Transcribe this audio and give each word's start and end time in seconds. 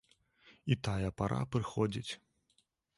І 0.75 0.79
тая 0.89 1.11
пара 1.23 1.41
прыходзіць. 1.57 2.11